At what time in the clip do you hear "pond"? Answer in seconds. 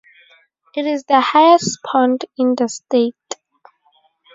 1.83-2.25